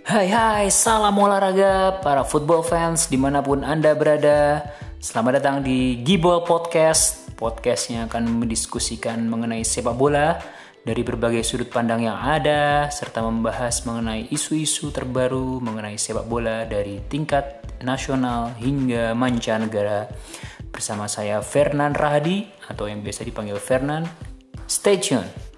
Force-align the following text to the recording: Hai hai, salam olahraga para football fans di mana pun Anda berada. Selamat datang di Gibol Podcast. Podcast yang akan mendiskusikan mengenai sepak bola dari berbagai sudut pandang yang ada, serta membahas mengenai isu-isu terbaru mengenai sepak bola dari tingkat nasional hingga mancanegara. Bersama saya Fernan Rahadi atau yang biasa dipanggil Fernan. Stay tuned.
Hai 0.00 0.32
hai, 0.32 0.72
salam 0.72 1.12
olahraga 1.20 2.00
para 2.00 2.24
football 2.24 2.64
fans 2.64 3.12
di 3.12 3.20
mana 3.20 3.44
pun 3.44 3.60
Anda 3.60 3.92
berada. 3.92 4.64
Selamat 4.96 5.36
datang 5.36 5.60
di 5.60 6.00
Gibol 6.00 6.40
Podcast. 6.48 7.28
Podcast 7.36 7.92
yang 7.92 8.08
akan 8.08 8.40
mendiskusikan 8.40 9.20
mengenai 9.28 9.60
sepak 9.60 9.92
bola 9.92 10.40
dari 10.80 11.04
berbagai 11.04 11.44
sudut 11.44 11.68
pandang 11.68 12.08
yang 12.08 12.16
ada, 12.16 12.88
serta 12.88 13.20
membahas 13.20 13.84
mengenai 13.84 14.32
isu-isu 14.32 14.88
terbaru 14.88 15.60
mengenai 15.60 16.00
sepak 16.00 16.24
bola 16.24 16.64
dari 16.64 17.04
tingkat 17.04 17.60
nasional 17.84 18.56
hingga 18.56 19.12
mancanegara. 19.12 20.08
Bersama 20.72 21.12
saya 21.12 21.44
Fernan 21.44 21.92
Rahadi 21.92 22.48
atau 22.72 22.88
yang 22.88 23.04
biasa 23.04 23.20
dipanggil 23.28 23.60
Fernan. 23.60 24.08
Stay 24.64 24.96
tuned. 24.96 25.49